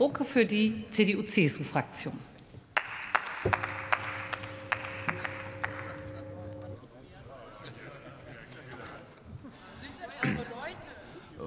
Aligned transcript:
Brugge 0.00 0.24
für 0.24 0.46
die 0.46 0.84
CDU-CSU-Fraktion. 0.90 2.14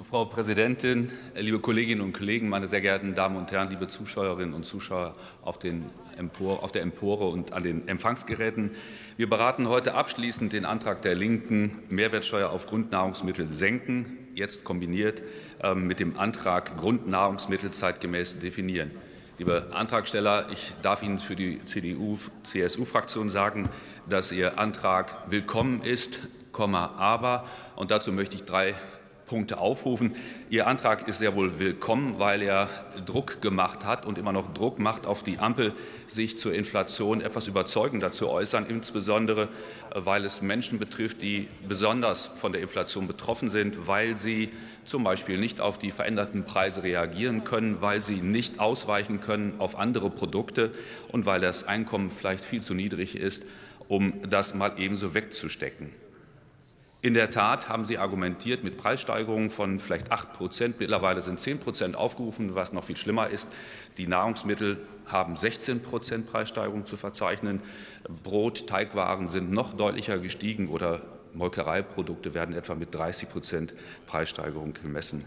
Frau 0.09 0.25
Präsidentin, 0.25 1.11
liebe 1.35 1.59
Kolleginnen 1.59 2.01
und 2.01 2.13
Kollegen, 2.13 2.49
meine 2.49 2.67
sehr 2.67 2.81
geehrten 2.81 3.13
Damen 3.13 3.35
und 3.35 3.51
Herren, 3.51 3.69
liebe 3.69 3.87
Zuschauerinnen 3.87 4.53
und 4.53 4.65
Zuschauer 4.65 5.13
auf, 5.43 5.59
Empor 6.17 6.63
auf 6.63 6.71
der 6.71 6.81
Empore 6.81 7.27
und 7.27 7.53
an 7.53 7.63
den 7.63 7.87
Empfangsgeräten. 7.87 8.71
Wir 9.17 9.29
beraten 9.29 9.67
heute 9.67 9.93
abschließend 9.93 10.51
den 10.51 10.65
Antrag 10.65 11.03
der 11.03 11.15
Linken, 11.15 11.83
Mehrwertsteuer 11.89 12.49
auf 12.49 12.65
Grundnahrungsmittel 12.65 13.51
senken, 13.53 14.17
jetzt 14.33 14.63
kombiniert 14.63 15.21
ähm, 15.61 15.85
mit 15.85 15.99
dem 15.99 16.17
Antrag 16.17 16.75
Grundnahrungsmittel 16.77 17.71
zeitgemäß 17.71 18.39
definieren. 18.39 18.91
Liebe 19.37 19.67
Antragsteller, 19.73 20.47
ich 20.51 20.73
darf 20.81 21.03
Ihnen 21.03 21.19
für 21.19 21.35
die 21.35 21.63
CDU-CSU-Fraktion 21.63 23.29
sagen, 23.29 23.69
dass 24.09 24.31
Ihr 24.31 24.57
Antrag 24.57 25.29
willkommen 25.29 25.83
ist, 25.83 26.19
aber. 26.53 27.47
Und 27.75 27.91
dazu 27.91 28.11
möchte 28.11 28.35
ich 28.35 28.43
drei 28.43 28.75
Punkte 29.33 29.57
aufrufen. 29.57 30.15
Ihr 30.51 30.67
Antrag 30.67 31.07
ist 31.07 31.17
sehr 31.17 31.33
wohl 31.33 31.57
willkommen, 31.57 32.19
weil 32.19 32.43
er 32.43 32.69
Druck 33.07 33.41
gemacht 33.41 33.83
hat 33.83 34.05
und 34.05 34.19
immer 34.19 34.31
noch 34.31 34.53
Druck 34.53 34.77
macht 34.77 35.07
auf 35.07 35.23
die 35.23 35.39
Ampel, 35.39 35.73
sich 36.05 36.37
zur 36.37 36.53
Inflation 36.53 37.19
etwas 37.19 37.47
überzeugender 37.47 38.11
zu 38.11 38.29
äußern, 38.29 38.67
insbesondere 38.67 39.49
weil 39.89 40.23
es 40.23 40.43
Menschen 40.43 40.77
betrifft, 40.77 41.23
die 41.23 41.47
besonders 41.67 42.27
von 42.27 42.51
der 42.51 42.61
Inflation 42.61 43.07
betroffen 43.07 43.49
sind, 43.49 43.87
weil 43.87 44.15
sie 44.15 44.51
zum 44.85 45.03
Beispiel 45.03 45.39
nicht 45.39 45.61
auf 45.61 45.79
die 45.79 45.89
veränderten 45.89 46.43
Preise 46.43 46.83
reagieren 46.83 47.43
können, 47.43 47.81
weil 47.81 48.03
sie 48.03 48.21
nicht 48.21 48.59
ausweichen 48.59 49.19
können 49.19 49.55
auf 49.57 49.79
andere 49.79 50.11
Produkte 50.11 50.71
und 51.11 51.25
weil 51.25 51.41
das 51.41 51.63
Einkommen 51.63 52.11
vielleicht 52.15 52.45
viel 52.45 52.61
zu 52.61 52.75
niedrig 52.75 53.15
ist, 53.15 53.45
um 53.87 54.13
das 54.29 54.53
mal 54.53 54.73
ebenso 54.77 55.15
wegzustecken. 55.15 56.02
In 57.03 57.15
der 57.15 57.29
Tat 57.29 57.67
haben 57.67 57.83
Sie 57.83 57.97
argumentiert 57.97 58.63
mit 58.63 58.77
Preissteigerungen 58.77 59.49
von 59.49 59.81
vielleicht 59.81 60.09
8 60.13 60.31
Prozent. 60.31 60.79
Mittlerweile 60.79 61.19
sind 61.19 61.37
10 61.37 61.59
Prozent 61.59 61.97
aufgerufen, 61.97 62.55
was 62.55 62.71
noch 62.71 62.85
viel 62.85 62.95
schlimmer 62.95 63.27
ist. 63.27 63.49
Die 63.97 64.07
Nahrungsmittel 64.07 64.77
haben 65.05 65.35
16 65.35 65.81
Prozent 65.81 66.31
Preissteigerung 66.31 66.85
zu 66.85 66.95
verzeichnen. 66.95 67.61
Brot, 68.23 68.67
Teigwaren 68.67 69.27
sind 69.27 69.51
noch 69.51 69.73
deutlicher 69.73 70.17
gestiegen 70.17 70.69
oder 70.69 71.01
Molkereiprodukte 71.33 72.33
werden 72.33 72.55
etwa 72.55 72.73
mit 72.73 72.95
30 72.95 73.27
Prozent 73.27 73.73
Preissteigerung 74.07 74.71
gemessen. 74.71 75.25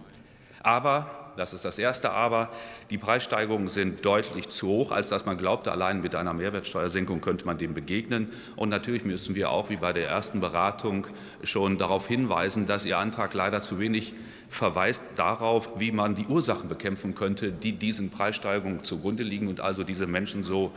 Aber 0.63 1.26
das 1.37 1.53
ist 1.53 1.65
das 1.65 1.79
erste 1.79 2.11
Aber. 2.11 2.51
Die 2.91 2.99
Preissteigerungen 2.99 3.69
sind 3.69 4.05
deutlich 4.05 4.49
zu 4.49 4.69
hoch, 4.69 4.93
als 4.93 5.09
dass 5.09 5.27
man 5.27 5.37
glaubte, 5.37 5.73
allein 5.73 6.01
mit 6.01 6.15
einer 6.15 6.33
Mehrwertsteuersenkung 6.33 7.21
könnte 7.21 7.47
man 7.47 7.59
dem 7.59 7.75
begegnen. 7.75 8.33
Und 8.57 8.69
natürlich 8.69 9.05
müssen 9.05 9.35
wir 9.35 9.51
auch, 9.51 9.71
wie 9.71 9.77
bei 9.77 9.93
der 9.93 10.09
ersten 10.09 10.41
Beratung, 10.41 11.07
schon 11.43 11.79
darauf 11.79 12.09
hinweisen, 12.09 12.67
dass 12.67 12.85
Ihr 12.85 12.99
Antrag 12.99 13.35
leider 13.35 13.63
zu 13.63 13.79
wenig 13.79 14.15
verweist 14.49 15.03
darauf, 15.17 15.79
wie 15.79 15.93
man 15.93 16.15
die 16.15 16.27
Ursachen 16.27 16.69
bekämpfen 16.69 17.15
könnte, 17.15 17.53
die 17.53 17.73
diesen 17.73 18.11
Preissteigerungen 18.11 18.85
zugrunde 18.85 19.23
liegen 19.23 19.49
und 19.49 19.61
also 19.61 19.85
diese 19.85 20.07
Menschen 20.07 20.45
so 20.45 20.73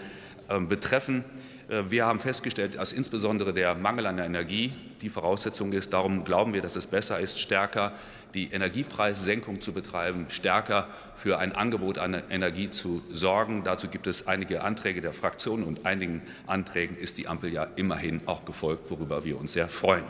ähm, 0.49 0.67
betreffen. 0.67 1.23
Äh, 1.69 1.89
wir 1.89 2.05
haben 2.05 2.19
festgestellt, 2.19 2.75
dass 2.75 2.93
insbesondere 2.93 3.53
der 3.53 3.75
Mangel 3.75 4.07
an 4.07 4.17
Energie 4.17 4.73
die 5.01 5.09
Voraussetzung 5.09 5.71
ist. 5.73 5.93
Darum 5.93 6.23
glauben 6.23 6.53
wir, 6.53 6.61
dass 6.61 6.75
es 6.75 6.87
besser 6.87 7.19
ist, 7.19 7.39
stärker 7.39 7.93
die 8.33 8.51
Energiepreissenkung 8.51 9.59
zu 9.61 9.71
betreiben, 9.73 10.27
stärker 10.29 10.87
für 11.15 11.39
ein 11.39 11.53
Angebot 11.53 11.97
an 11.97 12.21
Energie 12.29 12.69
zu 12.69 13.01
sorgen. 13.11 13.63
Dazu 13.63 13.87
gibt 13.87 14.07
es 14.07 14.27
einige 14.27 14.63
Anträge 14.63 15.01
der 15.01 15.13
Fraktionen 15.13 15.63
und 15.63 15.85
einigen 15.85 16.21
Anträgen 16.45 16.95
ist 16.95 17.17
die 17.17 17.27
Ampel 17.27 17.51
ja 17.51 17.67
immerhin 17.75 18.21
auch 18.27 18.45
gefolgt, 18.45 18.91
worüber 18.91 19.25
wir 19.25 19.39
uns 19.39 19.53
sehr 19.53 19.67
freuen. 19.67 20.03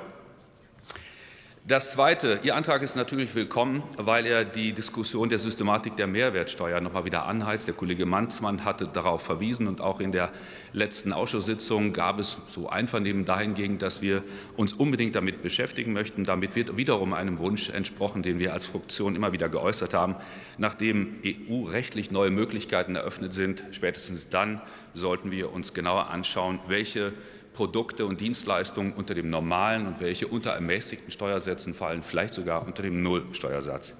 Das 1.67 1.91
Zweite, 1.91 2.39
Ihr 2.41 2.55
Antrag 2.55 2.81
ist 2.81 2.95
natürlich 2.95 3.35
willkommen, 3.35 3.83
weil 3.97 4.25
er 4.25 4.45
die 4.45 4.73
Diskussion 4.73 5.29
der 5.29 5.39
Systematik 5.39 5.97
der 5.97 6.07
Mehrwertsteuer 6.07 6.79
noch 6.81 6.93
mal 6.93 7.05
wieder 7.05 7.25
anheizt. 7.25 7.67
Der 7.67 7.75
Kollege 7.75 8.05
Manzmann 8.05 8.63
hatte 8.63 8.87
darauf 8.87 9.21
verwiesen 9.21 9.67
und 9.67 9.81
auch 9.81 9.99
in 9.99 10.11
der 10.11 10.31
letzten 10.71 11.13
Ausschusssitzung 11.13 11.93
gab 11.93 12.17
es 12.17 12.37
so 12.47 12.69
Einvernehmen 12.69 13.25
dahingehend, 13.25 13.81
dass 13.81 14.01
wir 14.01 14.23
uns 14.55 14.73
unbedingt 14.73 15.15
damit 15.15 15.43
beschäftigen 15.43 15.93
möchten. 15.93 16.23
Damit 16.23 16.55
wird 16.55 16.77
wiederum 16.77 17.13
einem 17.13 17.37
Wunsch 17.37 17.69
entsprochen, 17.69 18.23
den 18.23 18.39
wir 18.39 18.53
als 18.53 18.65
Fraktion 18.65 19.15
immer 19.15 19.33
wieder 19.33 19.49
geäußert 19.49 19.93
haben. 19.93 20.15
Nachdem 20.57 21.17
EU-rechtlich 21.25 22.09
neue 22.09 22.31
Möglichkeiten 22.31 22.95
eröffnet 22.95 23.33
sind, 23.33 23.63
spätestens 23.71 24.29
dann 24.29 24.61
sollten 24.93 25.29
wir 25.29 25.51
uns 25.51 25.73
genauer 25.73 26.09
anschauen, 26.09 26.59
welche 26.67 27.13
Produkte 27.59 28.05
und 28.05 28.21
Dienstleistungen 28.21 28.93
unter 28.93 29.13
dem 29.13 29.29
normalen 29.29 29.85
und 29.85 29.99
welche 29.99 30.27
unter 30.27 30.51
ermäßigten 30.51 31.11
Steuersätzen 31.11 31.73
fallen, 31.73 32.03
vielleicht 32.03 32.33
sogar 32.33 32.65
unter 32.65 32.83
dem 32.83 33.03
Nullsteuersatz. 33.03 33.95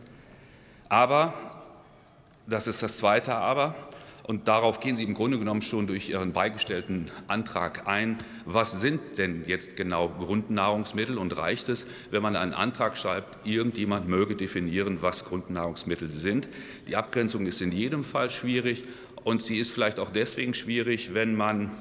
Aber, 0.88 1.34
das 2.47 2.68
ist 2.68 2.81
das 2.81 2.94
zweite 2.94 3.36
Aber, 3.36 3.75
und 4.24 4.47
darauf 4.47 4.80
gehen 4.80 4.96
Sie 4.96 5.03
im 5.03 5.14
Grunde 5.14 5.38
genommen 5.38 5.62
schon 5.62 5.88
durch 5.88 6.08
Ihren 6.08 6.31
beigestellten 6.31 7.12
Antrag 7.28 7.86
ein. 7.86 8.20
Was 8.46 8.80
sind 8.80 9.02
denn 9.18 9.44
jetzt 9.46 9.76
genau 9.76 10.08
Grundnahrungsmittel? 10.08 11.18
Und 11.18 11.36
reicht 11.36 11.68
es, 11.68 11.86
wenn 12.12 12.22
man 12.22 12.38
einen 12.38 12.53
Antrag 12.53 12.97
schreibt, 12.97 13.46
irgendjemand 13.46 14.08
möge 14.08 14.38
definieren, 14.38 15.00
was 15.02 15.26
Grundnahrungsmittel 15.26 16.14
sind? 16.14 16.47
Die 16.88 16.96
Abgrenzung 16.96 17.46
ist 17.46 17.62
in 17.62 17.74
jedem 17.74 18.06
Fall 18.06 18.30
schwierig 18.30 18.86
und 19.26 19.44
sie 19.44 19.58
ist 19.58 19.72
vielleicht 19.72 20.00
auch 20.00 20.12
deswegen 20.12 20.53
schwierig, 20.53 21.14
wenn 21.14 21.36
man 21.36 21.72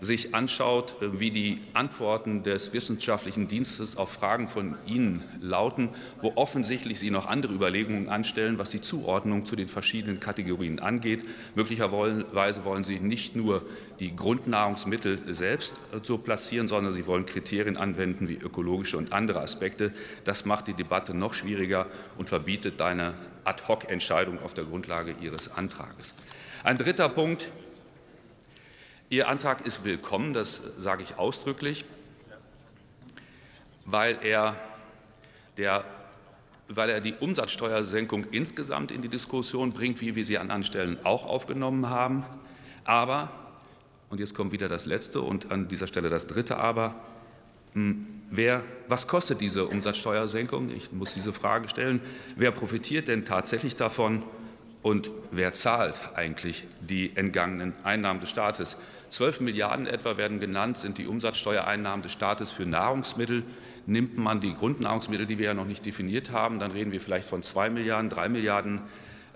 sich 0.00 0.34
anschaut, 0.34 0.96
äh, 1.00 1.20
wie 1.20 1.30
die 1.30 1.60
Antworten 1.72 2.42
des 2.42 2.72
wissenschaftlichen 2.72 3.48
Dienstes 3.48 3.96
auf 3.96 4.12
Fragen 4.12 4.48
von 4.48 4.74
Ihnen 4.86 5.22
lauten, 5.40 5.88
wo 6.20 6.32
offensichtlich 6.36 6.98
Sie 6.98 7.10
noch 7.10 7.26
andere 7.26 7.52
Überlegungen 7.52 8.08
anstellen, 8.08 8.58
was 8.58 8.70
die 8.70 8.80
Zuordnung 8.80 9.46
zu 9.46 9.56
den 9.56 9.68
verschiedenen 9.68 10.20
Kategorien 10.20 10.78
angeht. 10.78 11.24
Möglicherweise 11.54 12.64
wollen 12.64 12.84
Sie 12.84 13.00
nicht 13.00 13.36
nur 13.36 13.62
die 14.00 14.14
Grundnahrungsmittel 14.14 15.32
selbst 15.32 15.74
äh, 15.92 15.98
so 16.02 16.18
platzieren, 16.18 16.68
sondern 16.68 16.94
Sie 16.94 17.06
wollen 17.06 17.26
Kriterien 17.26 17.76
anwenden 17.76 18.28
wie 18.28 18.36
ökologische 18.36 18.98
und 18.98 19.12
andere 19.12 19.40
Aspekte. 19.40 19.92
Das 20.24 20.44
macht 20.44 20.66
die 20.66 20.74
Debatte 20.74 21.14
noch 21.14 21.34
schwieriger 21.34 21.86
und 22.18 22.28
verbietet 22.28 22.80
eine 22.80 23.14
Ad-hoc-Entscheidung 23.44 24.40
auf 24.42 24.54
der 24.54 24.64
Grundlage 24.64 25.14
Ihres 25.20 25.52
Antrages. 25.52 26.14
Ein 26.64 26.78
dritter 26.78 27.08
Punkt, 27.08 27.50
Ihr 29.14 29.28
Antrag 29.28 29.64
ist 29.64 29.84
willkommen, 29.84 30.32
das 30.32 30.60
sage 30.76 31.04
ich 31.04 31.18
ausdrücklich, 31.18 31.84
weil 33.84 34.18
er, 34.24 34.56
der, 35.56 35.84
weil 36.66 36.90
er 36.90 37.00
die 37.00 37.14
Umsatzsteuersenkung 37.14 38.24
insgesamt 38.32 38.90
in 38.90 39.02
die 39.02 39.08
Diskussion 39.08 39.70
bringt, 39.72 40.00
wie 40.00 40.16
wir 40.16 40.24
sie 40.24 40.36
an 40.36 40.50
anderen 40.50 40.64
Stellen 40.64 40.98
auch 41.04 41.26
aufgenommen 41.26 41.90
haben. 41.90 42.24
Aber, 42.82 43.30
und 44.10 44.18
jetzt 44.18 44.34
kommt 44.34 44.50
wieder 44.50 44.68
das 44.68 44.84
Letzte 44.84 45.20
und 45.20 45.52
an 45.52 45.68
dieser 45.68 45.86
Stelle 45.86 46.10
das 46.10 46.26
Dritte 46.26 46.56
Aber, 46.56 46.96
hm, 47.74 48.06
Wer, 48.30 48.64
was 48.88 49.06
kostet 49.06 49.40
diese 49.40 49.66
Umsatzsteuersenkung? 49.66 50.70
Ich 50.70 50.90
muss 50.90 51.14
diese 51.14 51.32
Frage 51.32 51.68
stellen. 51.68 52.00
Wer 52.34 52.50
profitiert 52.50 53.06
denn 53.06 53.24
tatsächlich 53.24 53.76
davon 53.76 54.24
und 54.84 55.10
wer 55.30 55.54
zahlt 55.54 55.98
eigentlich 56.14 56.66
die 56.78 57.16
entgangenen 57.16 57.72
Einnahmen 57.84 58.20
des 58.20 58.28
Staates? 58.28 58.76
12 59.08 59.40
Milliarden 59.40 59.86
etwa 59.86 60.18
werden 60.18 60.40
genannt, 60.40 60.76
sind 60.76 60.98
die 60.98 61.06
Umsatzsteuereinnahmen 61.06 62.02
des 62.02 62.12
Staates 62.12 62.50
für 62.50 62.66
Nahrungsmittel. 62.66 63.44
Nimmt 63.86 64.18
man 64.18 64.42
die 64.42 64.52
Grundnahrungsmittel, 64.52 65.24
die 65.24 65.38
wir 65.38 65.46
ja 65.46 65.54
noch 65.54 65.64
nicht 65.64 65.86
definiert 65.86 66.32
haben, 66.32 66.58
dann 66.58 66.70
reden 66.70 66.92
wir 66.92 67.00
vielleicht 67.00 67.26
von 67.26 67.42
2 67.42 67.70
Milliarden, 67.70 68.10
3 68.10 68.28
Milliarden, 68.28 68.82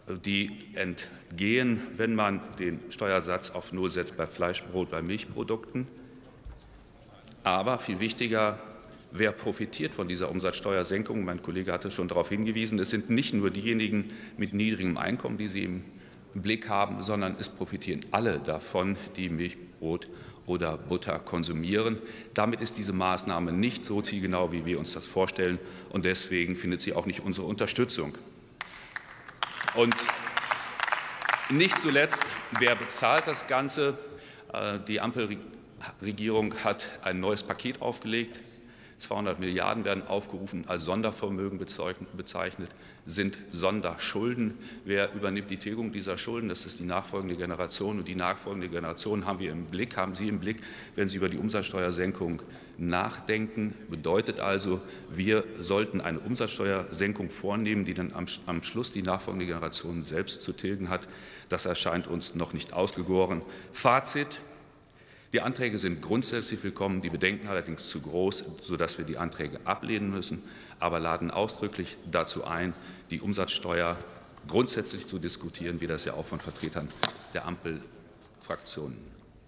äh, 0.07 0.19
die 0.23 0.51
entgehen, 0.75 1.81
wenn 1.97 2.15
man 2.15 2.43
den 2.59 2.81
Steuersatz 2.91 3.49
auf 3.49 3.73
Null 3.73 3.91
setzt 3.91 4.19
bei 4.19 4.27
Fleisch, 4.27 4.63
Brot, 4.65 4.91
bei 4.91 5.01
Milchprodukten. 5.01 5.89
Aber 7.43 7.79
viel 7.79 8.01
wichtiger, 8.01 8.59
wer 9.11 9.33
profitiert 9.33 9.95
von 9.95 10.09
dieser 10.09 10.31
Umsatzsteuersenkung? 10.31 11.25
Mein 11.25 11.43
Kollege 11.43 11.73
hatte 11.73 11.91
schon 11.91 12.09
darauf 12.09 12.29
hingewiesen, 12.29 12.79
es 12.79 12.91
sind 12.91 13.11
nicht 13.11 13.35
nur 13.35 13.51
diejenigen 13.51 14.09
mit 14.37 14.53
niedrigem 14.55 14.97
Einkommen, 14.97 15.39
die 15.39 15.49
Sie 15.49 15.65
im 15.65 15.85
Blick 16.35 16.69
haben, 16.69 17.03
sondern 17.03 17.37
es 17.39 17.49
profitieren 17.49 18.01
alle 18.11 18.39
davon, 18.39 18.97
die 19.17 19.29
Milch, 19.29 19.57
Brot 19.79 20.09
oder 20.47 20.77
Butter 20.77 21.19
konsumieren. 21.19 21.99
Damit 22.35 22.61
ist 22.61 22.77
diese 22.79 22.93
Maßnahme 22.93 23.53
nicht 23.53 23.85
so 23.85 24.01
zielgenau, 24.03 24.53
wie 24.53 24.65
wir 24.65 24.79
uns 24.79 24.93
das 24.93 25.07
vorstellen, 25.07 25.59
und 25.91 26.05
deswegen 26.05 26.57
findet 26.57 26.81
sie 26.81 26.95
auch 26.95 27.07
nicht 27.07 27.21
unsere 27.21 27.47
Unterstützung. 27.47 28.17
Und 29.75 29.95
nicht 31.51 31.79
zuletzt, 31.79 32.25
wer 32.59 32.75
bezahlt 32.75 33.27
das 33.27 33.47
Ganze? 33.47 33.99
Äh, 34.53 34.79
die 34.87 35.01
Ampelregierung 35.01 36.55
hat 36.65 36.99
ein 37.03 37.21
neues 37.21 37.43
Paket 37.43 37.81
aufgelegt. 37.81 38.39
200 38.99 39.39
Milliarden 39.39 39.85
werden 39.85 40.07
aufgerufen, 40.07 40.65
als 40.67 40.85
Sondervermögen 40.85 41.59
bezeichnet, 41.59 42.71
sind 43.07 43.39
Sonderschulden. 43.51 44.59
Wer 44.85 45.13
übernimmt 45.15 45.51
die 45.51 45.57
Tilgung 45.57 45.93
dieser 45.93 46.19
Schulden? 46.19 46.49
Das 46.49 46.67
ist 46.67 46.81
die 46.81 46.85
nachfolgende 46.85 47.37
Generation. 47.37 47.99
Und 47.99 48.09
die 48.09 48.15
nachfolgende 48.15 48.69
Generation 48.69 49.27
haben 49.27 49.39
wir 49.39 49.53
im 49.53 49.67
Blick, 49.67 49.97
haben 49.97 50.15
Sie 50.15 50.29
im 50.29 50.41
Blick, 50.41 50.59
wenn 50.95 51.09
Sie 51.09 51.17
über 51.17 51.29
die 51.29 51.39
Umsatzsteuersenkung 51.39 52.43
nachdenken. 52.77 53.75
Bedeutet 53.89 54.41
also, 54.41 54.81
wir 55.11 55.45
sollten 55.61 56.01
eine 56.01 56.21
Umsatzsteuersenkung 56.21 57.31
vornehmen, 57.31 57.85
die 57.85 57.95
dann 57.95 58.13
am, 58.13 58.27
am 58.47 58.63
Schluss 58.63 58.93
die 58.93 59.03
nachfolgende 59.03 59.47
Generation 59.47 60.03
selbst 60.03 60.43
zu 60.43 60.53
tilgen 60.53 60.89
hat. 60.89 61.09
Das 61.49 61.67
erscheint 61.67 62.07
uns 62.07 62.35
noch 62.35 62.53
nicht 62.53 62.73
ausgegoren. 62.73 63.43
Fazit. 63.73 64.41
Die 65.35 65.43
Anträge 65.43 65.79
sind 65.79 66.01
grundsätzlich 66.01 66.63
willkommen, 66.63 67.03
die 67.03 67.11
Bedenken 67.11 67.49
allerdings 67.49 67.91
zu 67.91 68.01
groß, 68.01 68.47
sodass 68.63 68.97
wir 68.97 69.05
die 69.05 69.19
Anträge 69.19 69.59
ablehnen 69.67 70.11
müssen, 70.11 70.43
aber 70.81 71.01
laden 71.01 71.31
ausdrücklich 71.31 71.99
dazu 72.11 72.47
ein, 72.47 72.73
die 73.11 73.21
Umsatzsteuer 73.21 73.99
grundsätzlich 74.47 75.07
zu 75.07 75.19
diskutieren, 75.19 75.83
wie 75.83 75.87
das 75.87 76.07
ja 76.07 76.15
auch 76.15 76.25
von 76.25 76.41
Vertretern 76.41 76.89
der 77.35 77.45
Ampelfraktionen 77.45 78.97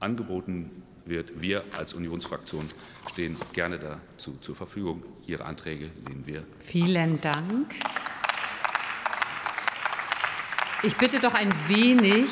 angeboten 0.01 0.83
wird. 1.07 1.41
Wir 1.41 1.65
als 1.73 1.95
Unionsfraktion 1.95 2.69
stehen 3.11 3.37
gerne 3.55 3.79
dazu 3.79 4.37
zur 4.43 4.57
Verfügung. 4.57 5.03
Ihre 5.27 5.47
Anträge 5.47 5.91
lehnen 6.07 6.27
wir. 6.27 6.45
Vielen 6.59 7.23
Dank. 7.23 7.75
Ich 10.83 10.95
bitte 10.97 11.21
doch 11.21 11.33
ein 11.33 11.51
wenig 11.69 12.29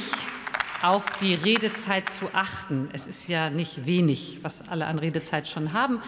auf 0.83 1.05
die 1.21 1.35
Redezeit 1.35 2.09
zu 2.09 2.31
achten. 2.33 2.89
Es 2.93 3.07
ist 3.07 3.29
ja 3.29 3.51
nicht 3.51 3.87
wenig, 3.87 4.39
was 4.43 4.69
alle 4.69 4.87
an 4.87 4.99
Redezeit 4.99 5.49
schon 5.49 5.73
haben. 5.73 6.01